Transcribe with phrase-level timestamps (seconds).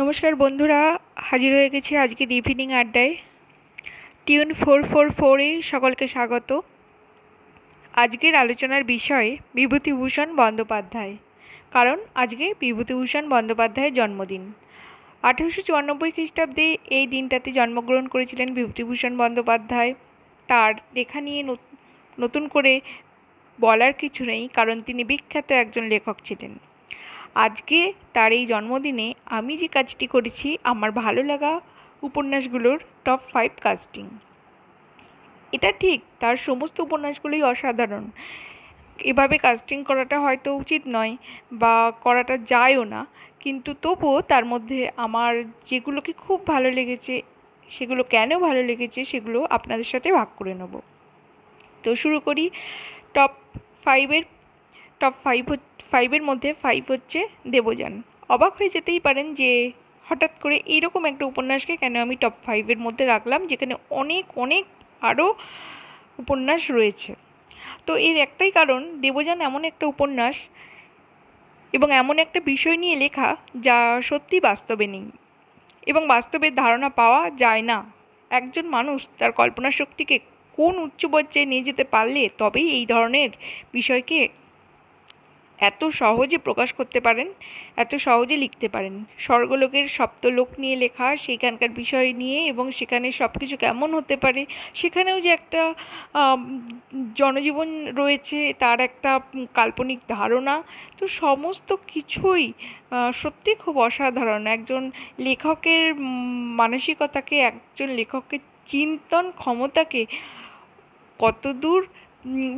[0.00, 0.80] নমস্কার বন্ধুরা,
[1.28, 3.12] হাজির হয়ে গেছি আজকের ইভিনিং আড্ডায়।
[4.26, 6.50] টিউন ফোর ফোর ফোরে সকলকে স্বাগত।
[8.02, 9.28] আজকের আলোচনার বিষয়,
[9.58, 11.14] বিভূতিভূষণ বন্দ্যোপাধ্যায়।
[11.74, 14.42] কারণ আজকে বিভূতিভূষণ বন্দ্যোপাধ্যায়ের জন্মদিন।
[15.28, 16.66] আঠেরোশো চুরানব্বই খ্রিস্টাব্দে
[16.98, 19.92] এই দিনটাতে জন্মগ্রহণ করেছিলেন বিভূতিভূষণ বন্দ্যোপাধ্যায়।
[20.48, 21.40] তার লেখা নিয়ে
[22.18, 22.72] নতুন করে
[23.58, 26.52] বলার কিছু নেই, কারণ তিনি বিখ্যাত একজন লেখক ছিলেন।
[27.36, 27.78] আজকে
[28.12, 29.08] তার এই জন্মদিনে
[29.38, 31.52] আমি যে কাজটি করেছি, আমার ভালো লাগা
[32.02, 34.06] উপন্যাসগুলোর টপ ফাইভ কাস্টিং
[35.52, 38.04] এটা ঠিক, তার সমস্ত উপন্যাসগুলোই অসাধারণ।
[39.10, 41.14] এভাবে কাস্টিং করাটা হয়তো উচিত নয়
[41.52, 41.74] বা
[42.04, 43.00] করাটা যায়ও না,
[43.40, 45.32] কিন্তু তবুও তার মধ্যে আমার
[45.70, 47.14] যেগুলোকে খুব ভালো লেগেছে,
[47.70, 50.74] সেগুলো কেন ভালো লেগেছে, সেগুলো আপনাদের সাথে ভাগ করে নেব।
[51.84, 52.44] তো শুরু করি
[53.14, 53.32] টপ
[53.84, 54.24] ফাইভের
[55.00, 55.44] টপ ফাইভ
[55.92, 57.20] ফাইভের মধ্যে ফাইভ হচ্ছে
[57.52, 57.94] দেবযান।
[58.34, 59.50] অবাক হয়ে যেতেই পারেন যে
[60.06, 64.64] হঠাৎ করে এইরকম একটা উপন্যাসকে কেন আমি টপ ফাইভের মধ্যে রাখলাম, যেখানে অনেক অনেক
[65.02, 65.26] আরও
[66.18, 67.10] উপন্যাস রয়েছে।
[67.86, 70.36] তো এর একটাই কারণ, দেবযান এমন একটা উপন্যাস
[71.72, 73.28] এবং এমন একটা বিষয় নিয়ে লেখা
[73.66, 75.06] যা সত্যি বাস্তবে নেই
[75.86, 77.78] এবং বাস্তবের ধারণা পাওয়া যায় না।
[78.30, 80.16] একজন মানুষ তার কল্পনা শক্তিকে
[80.58, 83.30] কোন উচ্চ পর্যায়ে নিয়ে যেতে পারলে তবেই এই ধরনের
[83.72, 84.18] বিষয়কে
[85.70, 87.28] এত সহজে প্রকাশ করতে পারেন,
[87.82, 88.94] এত সহজে লিখতে পারেন।
[89.26, 94.42] স্বর্গলোকের সপ্তলোক নিয়ে লেখা সেখানকার বিষয় নিয়ে এবং সেখানে সব কিছু কেমন হতে পারে,
[94.80, 95.62] সেখানেও যে একটা
[97.20, 97.68] জনজীবন
[98.00, 99.10] রয়েছে, তার একটা
[99.58, 100.54] কাল্পনিক ধারণা,
[100.98, 102.46] তো সমস্ত কিছুই
[103.22, 104.82] সত্যি খুব অসাধারণ। একজন
[105.26, 105.84] লেখকের
[106.60, 110.02] মানসিকতাকে, একজন লেখকের চিন্তন ক্ষমতাকে
[111.20, 111.82] কতদূর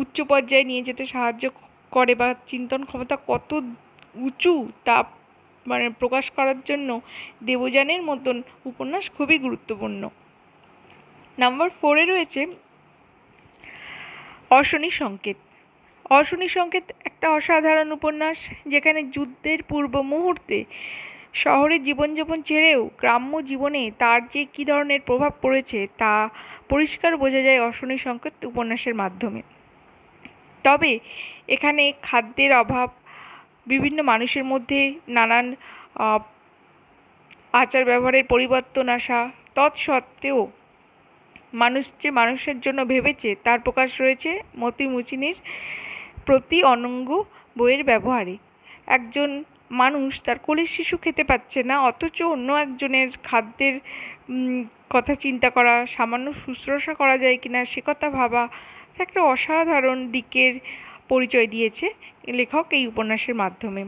[0.03, 1.45] উচ্চ পর্যায়ে নিয়ে যেতে সাহায্য
[1.97, 3.51] করে বা চিন্তন ক্ষমতা কত
[4.27, 4.55] উঁচু
[4.87, 4.97] তা
[5.67, 6.89] মানে প্রকাশ করার জন্য
[7.47, 8.37] দেবযানের মতন
[8.71, 10.03] উপন্যাস খুবই গুরুত্বপূর্ণ।
[11.39, 12.41] নাম্বার ফোরে রয়েছে
[14.51, 15.39] অশনি সংকেত।
[16.11, 18.39] অশনি সংকেত একটা অসাধারণ উপন্যাস
[18.73, 20.59] যেখানে যুদ্ধের পূর্ব মুহূর্তে
[21.43, 26.13] শহরের জীবনযাপন ছেড়েও গ্রাম্য জীবনে তার যে কী ধরনের প্রভাব পড়েছে তা
[26.69, 29.41] পরিষ্কার বোঝা যায় অশনি সংকেত উপন্যাসের মাধ্যমে।
[30.65, 30.93] তবে
[31.55, 32.89] এখানে খাদ্যের অভাব,
[33.73, 34.81] বিভিন্ন মানুষের মধ্যে
[35.17, 35.47] নানান
[37.63, 39.21] আচার ব্যবহারের পরিবর্তন আসা
[39.57, 40.41] তৎসত্ত্বেও
[41.63, 45.39] মানুষ যে মানুষের জন্য ভেবেছে তার প্রকাশ রয়েছে মতি মুচিনির
[46.27, 47.09] প্রতি অনঙ্গ
[47.59, 48.35] বইয়ের ব্যবহারে।
[48.97, 49.31] একজন
[49.83, 53.77] মানুষ তার কোলের শিশু খেতে পাচ্ছে না, অথচ অন্য একজনের খাদ্যের
[54.95, 58.43] কথা চিন্তা করা, সামান্য শুশ্রূষা করা যায় কিনা, সে কথা ভাবা
[58.99, 60.53] একটা অসাধারণ দিকের
[61.09, 61.87] পরিচয় দিয়েছে
[62.39, 63.83] লেখক এই উপন্যাসের মাধ্যমে।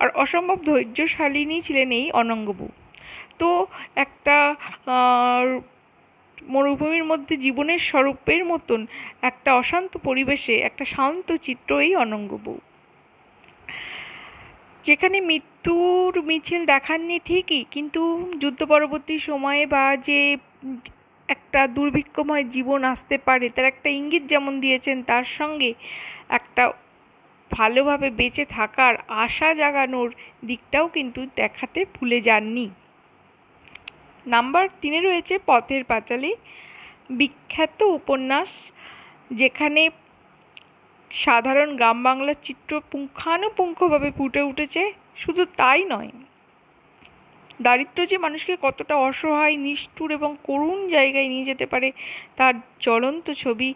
[0.00, 2.66] আর অসম্ভব ধৈর্যশালিনী ছিলেন এই অনঙ্গবু।
[3.40, 3.48] তো
[4.04, 4.36] একটা
[6.54, 8.80] মরুভূমির মধ্যে জীবনের স্বরূপের মতন
[9.22, 12.52] একটা অশান্ত পরিবেশে একটা শান্ত চিত্র এই অনঙ্গবু।
[14.84, 18.02] যেখানে মৃত্যুর মিছিল দেখাননি ঠিকই, কিন্তু
[18.42, 20.20] যুদ্ধ পরবর্তী সময়ে বা যে
[21.28, 25.74] একটা দুর্ভিক্ষময় জীবন আসতে পারে, তার একটা ইঙ্গিত যেমন দিয়েছেন, তার সঙ্গে
[26.28, 26.72] একটা
[27.50, 30.08] ভালোভাবে বেঁচে থাকার আশা জাগানোর
[30.46, 32.70] দিকটাও কিন্তু দেখাতে ভুলে যাননি।
[34.26, 36.32] নাম্বার তিনে রয়েছে পথের পাঁচালী।
[37.10, 38.48] বিখ্যাত উপন্যাস
[39.30, 39.90] যেখানে
[41.10, 46.10] সাধারণ গ্রাম বাংলার চিত্র পুঙ্খানুপুঙ্খভাবে ফুটে উঠেছে, শুধু তাই নয়
[47.62, 51.92] দারিদ্র যে মানুষকে কতটা অসহায়, নিষ্ঠুর এবং করুণ জায়গায় নিয়ে যেতে পারে,
[52.36, 53.74] তার জ্বলন্ত ছবি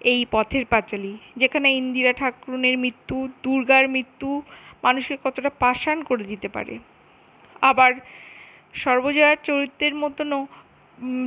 [0.00, 4.42] এই পথের পাঁচালী, যেখানে ইন্দিরা ঠাকুরনের মৃত্যু, দুর্গার মৃত্যু
[4.82, 6.78] মানুষকে কতটা পাষাণ করে দিতে পারে।
[7.60, 7.92] আবার
[8.74, 10.46] সর্বজয়ার চরিত্রের মতনও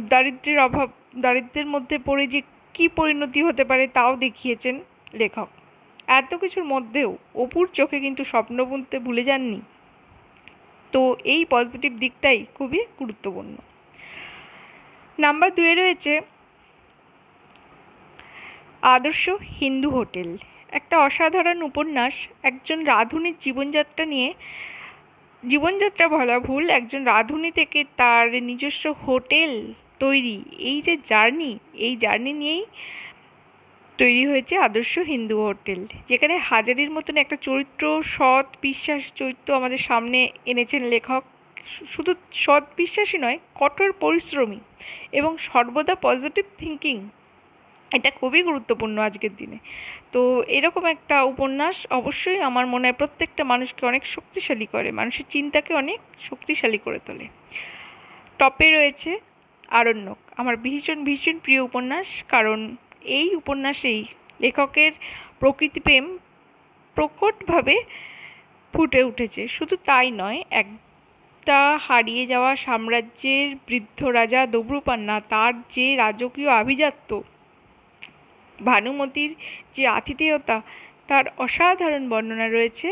[0.10, 2.42] দারিদ্রের অভাব, দারিদ্রের মধ্যে পড়ে যে
[2.74, 4.80] কী পরিণতি হতে পারে তাও দেখিয়েছেন
[5.14, 5.48] লেখক।
[6.08, 9.62] এত কিছুর মধ্যেও অপুর চোখে কিন্তু স্বপ্ন বুনতে ভুলে যাননি
[10.98, 13.56] তো এই পজিটিভ দিকটাই খুবই গুরুত্বপূর্ণ।
[15.20, 16.22] নাম্বার দুয়ে রয়েছে
[18.82, 19.30] আদর্শ
[19.60, 20.38] হিন্দু হোটেল।
[20.72, 22.14] একটা অসাধারণ উপন্যাস,
[22.44, 24.34] একজন রাঁধুনির জীবনযাত্রা নিয়ে,
[25.44, 32.34] জীবনযাত্রা বলা ভুল, একজন রাঁধুনি থেকে তার নিজস্ব হোটেল তৈরি। এই যে জার্নি, এই জার্নি
[32.34, 32.66] নিয়েই
[34.02, 35.80] তৈরি হয়েছে আদর্শ হিন্দু হোটেল,
[36.10, 37.84] যেখানে হাজারির মতন একটা চরিত্র,
[38.16, 40.20] সৎ বিশ্বাস চরিত্র আমাদের সামনে
[40.52, 41.24] এনেছেন লেখক।
[41.94, 42.12] শুধু
[42.44, 44.60] সৎ বিশ্বাসী নয়, কঠোর পরিশ্রমী
[45.20, 46.98] এবং সর্বদা পজিটিভ থিঙ্কিং
[47.92, 49.58] এটা খুবই গুরুত্বপূর্ণ আজকের দিনে।
[50.14, 50.22] তো
[50.58, 56.00] এরকম একটা উপন্যাস অবশ্যই আমার মনে হয় প্রত্যেকটা মানুষকে অনেক শক্তিশালী করে, মানুষের চিন্তাকে অনেক
[56.28, 57.26] শক্তিশালী করে তোলে।
[58.40, 59.12] টপে রয়েছে
[59.80, 62.60] আরণ্যক, আমার ভীষণ ভীষণ প্রিয় উপন্যাস, কারণ
[63.02, 64.02] এই উপন্যাসেই
[64.42, 64.92] লেখকের
[65.40, 66.06] প্রকৃতিপ্রেম
[66.98, 67.76] প্রকটভাবে
[68.74, 71.58] ফুটে উঠেছে। শুধু তাই নয়, একটা
[71.88, 77.10] হারিয়ে যাওয়া সাম্রাজ্যের বৃদ্ধ রাজা দব্রুপান্না তার যে রাজকীয় আভিজাত্য,
[78.60, 79.32] ভানুমতির
[79.76, 80.58] যে আতিথেয়তা,
[81.08, 82.90] তার অসাধারণ বর্ণনা রয়েছে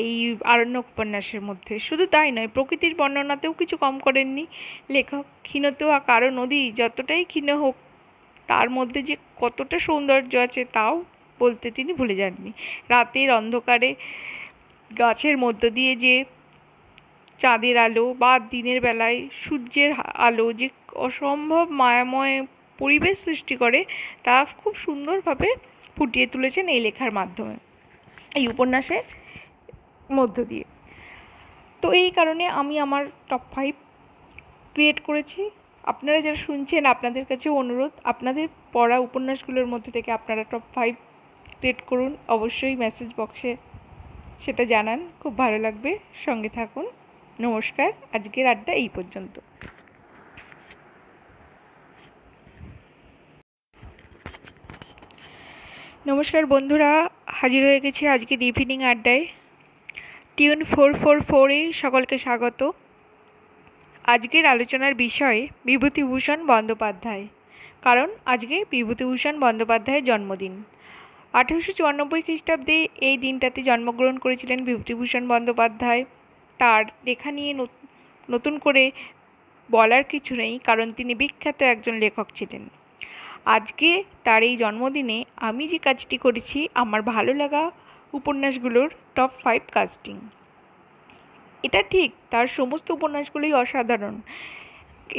[0.00, 0.12] এই
[0.44, 4.44] আরণ্যক উপন্যাসের মধ্যে। শুধু তাই নয়, প্রকৃতির বর্ণনাতেও কিছু কম করেননি।
[4.90, 7.76] লেখক ক্ষীণত কারও নদী যতটাই ক্ষীণ হোক
[8.46, 11.04] তার মধ্যে যে কতটা সৌন্দর্য আছে তাও
[11.40, 12.52] বলতে তিনি ভুলে যাননি।
[12.88, 13.94] রাতের অন্ধকারে
[14.98, 16.24] গাছের মধ্য দিয়ে যে
[17.40, 19.90] চাঁদের আলো বা দিনের বেলায় সূর্যের
[20.28, 20.68] আলো যে
[21.06, 22.46] অসম্ভব মায়াময়
[22.78, 23.84] পরিবেশ সৃষ্টি করে,
[24.22, 25.48] তা খুব সুন্দরভাবে
[25.96, 27.56] ফুটিয়ে তুলেছেন এই লেখার মাধ্যমে,
[28.34, 29.04] এই উপন্যাসের
[30.12, 30.64] মধ্য দিয়ে।
[31.82, 33.74] তো এই কারণে আমি আমার টপ ফাইভ
[34.74, 35.50] ক্রিয়েট করেছি।
[35.84, 40.94] আপনারা যারা শুনছেন, আপনাদের কাছে অনুরোধ, আপনাদের পড়া উপন্যাসগুলোর মধ্যে থেকে আপনারা টপ ফাইভ
[41.58, 43.56] ক্রিয়েট করুন। অবশ্যই মেসেজ বক্সে
[44.44, 46.86] সেটা জানান। খুব ভালো লাগবে। সঙ্গে থাকুন।
[47.40, 49.40] নমস্কার। আজকের আড্ডা এই পর্যন্ত।
[56.06, 59.26] নমস্কার বন্ধুরা, হাজির হয়ে গেছি আজকের ইভিনিং আড্ডায়।
[60.36, 62.60] টিউন ফোর ফোর ফোরে সকলকে স্বাগত।
[64.12, 67.24] আজকের আলোচনার বিষয় বিভূতিভূষণ বন্দ্যোপাধ্যায়।
[67.86, 70.54] কারণ আজকে বিভূতিভূষণ বন্দ্যোপাধ্যায়ের জন্মদিন।
[71.38, 72.78] আঠেরোশো চুরানব্বই খ্রিস্টাব্দে
[73.08, 76.02] এই দিনটাতে জন্মগ্রহণ করেছিলেন বিভূতিভূষণ বন্দ্যোপাধ্যায়।
[76.60, 77.52] তার লেখা নিয়ে
[78.28, 78.84] নতুন করে
[79.68, 82.62] বলার কিছু নেই, কারণ তিনি বিখ্যাত একজন লেখক ছিলেন।
[83.56, 83.90] আজকে
[84.26, 85.18] তার এই জন্মদিনে
[85.48, 87.62] আমি যে কাজটি করেছি, আমার ভালো লাগা
[88.18, 90.16] উপন্যাসগুলোর টপ ফাইভ কাস্টিং
[91.66, 94.14] এটা ঠিক, তার সমস্ত উপন্যাসগুলোই অসাধারণ।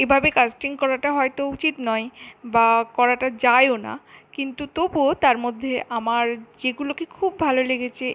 [0.02, 2.06] এভাবে কাস্টিং করাটা হয়তো উচিত নয়
[2.54, 2.66] বা
[2.98, 3.94] করাটা যায়ও না,
[4.36, 6.24] কিন্তু তবুও তার মধ্যে আমার
[6.62, 8.06] যেগুলোকে খুব ভালো লেগেছে,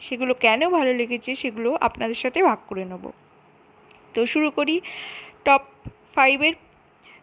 [0.00, 3.04] সেগুলো কেন ভালো লেগেছে সেগুলো আপনাদের সাথে ভাগ করে নেব।
[4.14, 4.76] তো শুরু করি
[5.46, 5.62] টপ
[6.16, 6.54] ফাইভের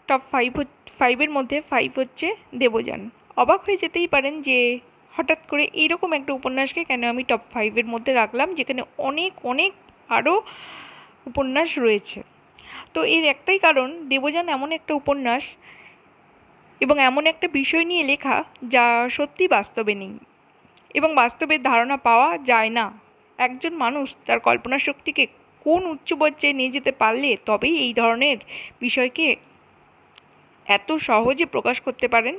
[0.08, 0.52] টপ ফাইভ
[1.00, 2.28] ফাইভের মধ্যে ফাইভ হচ্ছে
[2.62, 3.02] দেবযান।
[3.42, 4.58] অবাক হয়ে যেতেই পারেন যে
[5.14, 9.72] হঠাৎ করে এইরকম একটা উপন্যাসকে কেন আমি টপ ফাইভের মধ্যে রাখলাম, যেখানে অনেক অনেক
[10.12, 10.34] আরও
[11.26, 12.20] উপন্যাস রয়েছে।
[12.94, 15.44] তো এর একটাই কারণ, দেবযান এমন একটা উপন্যাস
[16.82, 20.14] এবং এমন একটা বিষয় নিয়ে লেখা যা সত্যি বাস্তবে নেই
[20.96, 22.86] এবং বাস্তবের ধারণা পাওয়া যায় না।
[23.40, 25.24] একজন মানুষ তার কল্পনা শক্তিকে
[25.66, 28.38] কোন উচ্চ পর্যায়ে নিয়ে যেতে পারলে তবেই এই ধরনের
[28.80, 29.26] বিষয়কে
[30.78, 32.36] এত সহজে প্রকাশ করতে পারেন,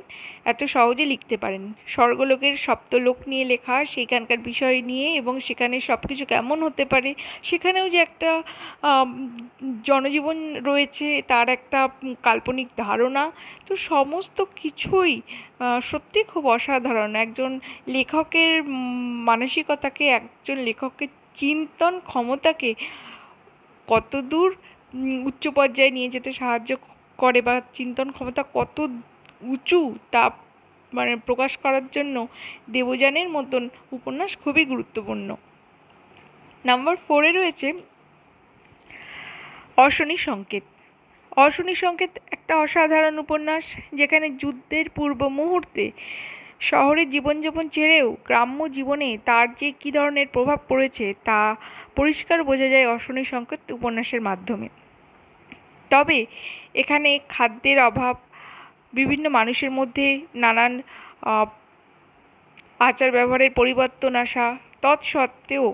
[0.53, 1.63] এত সহজে লিখতে পারেন।
[1.95, 7.11] স্বর্গলোকের সপ্তলোক নিয়ে লেখা সেখানকার বিষয় নিয়ে এবং সেখানে সব কিছু কেমন হতে পারে,
[7.49, 8.31] সেখানেও যে একটা
[9.89, 10.37] জনজীবন
[10.69, 11.81] রয়েছে, তার একটা
[12.27, 13.25] কাল্পনিক ধারণা,
[13.67, 15.15] তো সমস্ত কিছুই
[15.91, 17.51] সত্যি খুব অসাধারণ। একজন
[17.95, 18.53] লেখকের
[19.31, 22.71] মানসিকতাকে, একজন লেখকের চিন্তন ক্ষমতাকে
[23.89, 24.51] কতদূর
[25.29, 26.71] উচ্চ পর্যায়ে নিয়ে যেতে সাহায্য
[27.23, 28.77] করে বা চিন্তন ক্ষমতা কত
[29.53, 29.81] উঁচু
[30.13, 30.23] তা
[30.93, 32.17] মানে প্রকাশ করার জন্য
[32.75, 35.29] দেবযানের মতন উপন্যাস খুবই গুরুত্বপূর্ণ।
[36.65, 37.69] নাম্বার ফোরে রয়েছে
[39.77, 40.65] অশনি সংকেত।
[41.37, 43.65] অশনি সংকেত একটা অসাধারণ উপন্যাস
[43.95, 45.85] যেখানে যুদ্ধের পূর্ব মুহূর্তে
[46.71, 51.41] শহরের জীবনযাপন ছেড়েও গ্রাম্য জীবনে তার যে কী ধরনের প্রভাব পড়েছে তা
[51.99, 54.69] পরিষ্কার বোঝা যায় অশনি সংকেত উপন্যাসের মাধ্যমে।
[55.93, 56.19] তবে
[56.83, 58.17] এখানে খাদ্যের অভাব,
[58.99, 60.07] বিভিন্ন মানুষের মধ্যে
[60.43, 60.73] নানান
[62.89, 64.47] আচার ব্যবহারের পরিবর্তন আসা
[64.83, 65.67] তৎসত্ত্বেও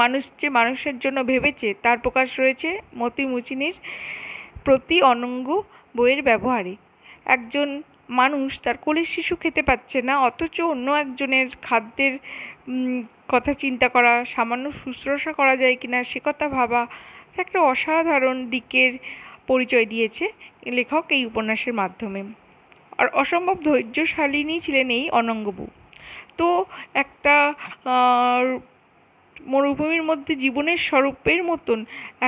[0.00, 2.70] মানুষ যে মানুষের জন্য ভেবেছে তার প্রকাশ রয়েছে
[3.00, 3.76] মতি মুচিনির
[4.64, 5.48] প্রতি অনঙ্গ
[5.96, 6.74] বইয়ের ব্যবহারে।
[7.34, 7.68] একজন
[8.20, 12.14] মানুষ তার কোলের শিশু খেতে পাচ্ছে না, অথচ অন্য একজনের খাদ্যের
[13.32, 16.82] কথা চিন্তা করা, সামান্য শুশ্রূষা করা যায় কিনা, সে কথা ভাবা
[17.42, 18.92] একটা অসাধারণ দিকের
[19.50, 20.24] পরিচয় দিয়েছে
[20.78, 22.20] লেখক এই উপন্যাসের মাধ্যমে।
[23.00, 25.64] আর অসম্ভব ধৈর্যশালিনী ছিলেন এই অনঙ্গবু।
[26.38, 26.48] তো
[27.02, 27.34] একটা
[29.52, 31.78] মরুভূমির মধ্যে জীবনের স্বরূপের মতন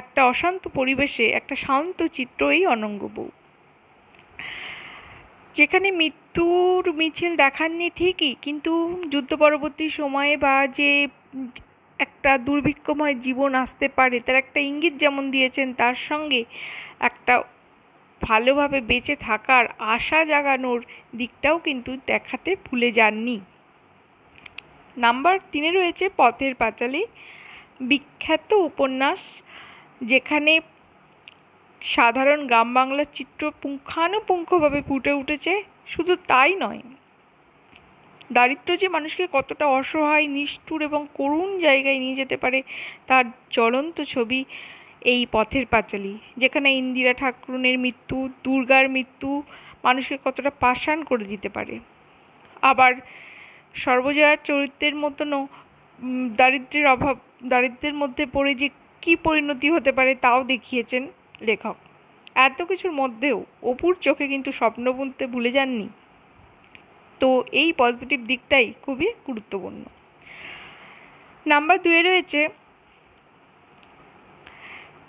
[0.00, 3.24] একটা অশান্ত পরিবেশে একটা শান্ত চিত্র এই অনঙ্গবু।
[5.56, 8.72] যেখানে মৃত্যুর মিছিল দেখাননি ঠিকই, কিন্তু
[9.12, 10.90] যুদ্ধ পরবর্তী সময়ে বা যে
[12.00, 16.40] একটা দুর্ভিক্ষময় জীবন আসতে পারে, তার একটা ইঙ্গিত যেমন দিয়েছেন, তার সঙ্গে
[17.00, 17.34] একটা
[18.22, 20.80] ভালোভাবে বেঁচে থাকার আশা জাগানোর
[21.16, 23.40] দিকটাও কিন্তু দেখাতে ভুলে যাননি।
[24.96, 27.02] নাম্বার তিনে রয়েছে পথের পাঁচালী।
[27.80, 29.20] বিখ্যাত উপন্যাস
[30.02, 30.60] যেখানে
[31.80, 35.52] সাধারণ গ্রাম বাংলার চিত্র পুঙ্খানুপুঙ্খভাবে ফুটে উঠেছে,
[35.86, 36.82] শুধু তাই নয়
[38.32, 42.62] দারিদ্র যে মানুষকে কতটা অসহায়, নিষ্ঠুর এবং করুণ জায়গায় নিয়ে যেতে পারে,
[43.06, 44.44] তার জ্বলন্ত ছবি
[45.00, 49.42] এই পথের পাঁচালী, যেখানে ইন্দিরা ঠাকুরনের মৃত্যু, দুর্গার মৃত্যু
[49.84, 51.78] মানুষকে কতটা পাষাণ করে দিতে পারে।
[52.62, 52.92] আবার
[53.74, 55.46] সর্বজয়ার চরিত্রের মতনও
[56.36, 58.68] দারিদ্রের অভাব, দারিদ্রের মধ্যে পড়ে যে
[59.02, 61.06] কী পরিণতি হতে পারে তাও দেখিয়েছেন
[61.40, 61.76] লেখক।
[62.34, 65.88] এত কিছুর মধ্যেও অপুর চোখে কিন্তু স্বপ্ন বুনতে ভুলে যাননি
[67.20, 69.82] তো এই পজিটিভ দিকটাই খুবই গুরুত্বপূর্ণ।
[71.46, 72.48] নাম্বার দুয়ে রয়েছে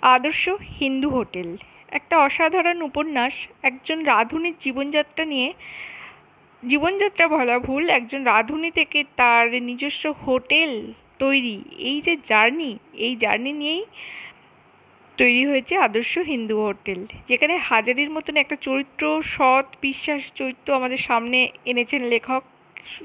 [0.02, 0.48] আদর্শ
[0.80, 1.56] হিন্দু হোটেল।
[1.88, 5.48] একটা অসাধারণ উপন্যাস, একজন রাঁধুনির জীবনযাত্রা নিয়ে,
[6.68, 13.52] জীবনযাত্রা বলা ভুল, একজন রাঁধুনি থেকে তার নিজস্ব হোটেল তৈরি। এই যে জার্নি, এই জার্নি
[13.52, 13.84] নিয়েই
[15.20, 19.02] তৈরি হয়েছে আদর্শ হিন্দু হোটেল, যেখানে হাজারির মতন একটা চরিত্র,
[19.34, 21.38] সৎ বিশ্বাস চরিত্র আমাদের সামনে
[21.70, 22.42] এনেছেন লেখক।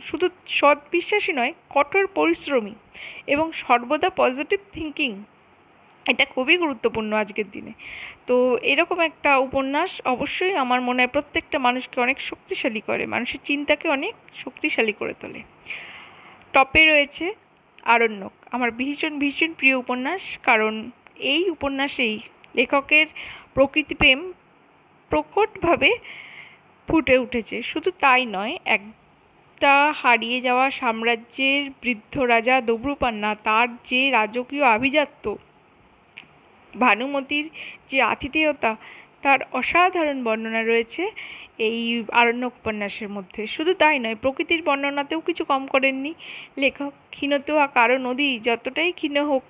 [0.08, 0.26] শুধু
[0.58, 2.74] সৎ বিশ্বাসী নয়, কঠোর পরিশ্রমী
[3.34, 5.12] এবং সর্বদা পজিটিভ থিঙ্কিং
[6.06, 7.74] এটা খুবই গুরুত্বপূর্ণ আজকের দিনে।
[8.28, 8.36] তো
[8.72, 14.14] এরকম একটা উপন্যাস অবশ্যই আমার মনে হয় প্রত্যেকটা মানুষকে অনেক শক্তিশালী করে, মানুষের চিন্তাকে অনেক
[14.44, 15.42] শক্তিশালী করে তোলে।
[16.54, 17.26] টপে রয়েছে
[17.94, 20.74] আরণ্যক, আমার ভীষণ ভীষণ প্রিয় উপন্যাস, কারণ
[21.34, 22.16] এই উপন্যাসেই
[22.56, 23.08] লেখকের
[23.54, 24.20] প্রকৃতিপ্রেম
[25.12, 25.92] প্রকটভাবে
[26.88, 34.66] ফুটে উঠেছে। শুধু তাই নয়, একটা হারিয়ে যাওয়া সাম্রাজ্যের বৃদ্ধ রাজা দব্রুপান্না তার যে রাজকীয়
[34.76, 35.26] আভিজাত্য,
[36.74, 37.46] ভানুমতির
[37.90, 38.72] যে আতিথেয়তা,
[39.24, 41.04] তার অসাধারণ বর্ণনা রয়েছে
[41.68, 41.80] এই
[42.20, 46.12] আরণ্য উপন্যাসের মধ্যে। শুধু তাই নয়, প্রকৃতির বর্ণনাতেও কিছু কম করেননি
[46.58, 49.44] লেখক। ক্ষীণত কারও নদী যতটাই ক্ষীণ হোক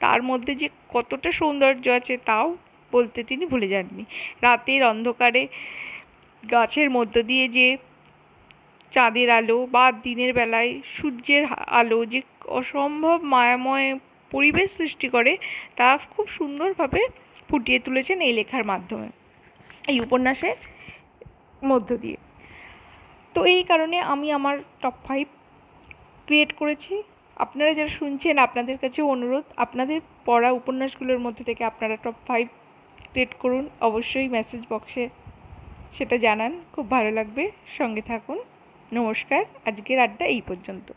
[0.00, 2.56] তার মধ্যে যে কতটা সৌন্দর্য আছে তাও
[2.92, 4.04] বলতে তিনি ভুলে যাননি।
[4.42, 5.48] রাতের অন্ধকারে
[6.50, 7.76] গাছের মধ্য দিয়ে যে
[8.92, 11.44] চাঁদের আলো বা দিনের বেলায় সূর্যের
[11.80, 13.98] আলো যে অসম্ভব মায়াময়
[14.30, 15.38] পরিবেশ সৃষ্টি করে,
[15.76, 17.00] তা খুব সুন্দরভাবে
[17.48, 19.08] ফুটিয়ে তুলেছেন এই লেখার মাধ্যমে,
[19.88, 20.56] এই উপন্যাসের
[21.64, 22.16] মধ্য দিয়ে।
[23.34, 25.26] তো এই কারণে আমি আমার টপ ফাইভ
[26.26, 27.02] ক্রিয়েট করেছি।
[27.38, 32.48] আপনারা যারা শুনছেন, আপনাদের কাছে অনুরোধ, আপনাদের পড়া উপন্যাসগুলোর মধ্যে থেকে আপনারা টপ ফাইভ
[33.10, 35.08] ক্রিয়েট করুন। অবশ্যই মেসেজ বক্সে
[35.98, 38.38] সেটা জানান। খুব ভালো লাগবে। সঙ্গে থাকুন।
[38.92, 40.92] নমস্কার। আজকের আড্ডা এই পর্যন্ত।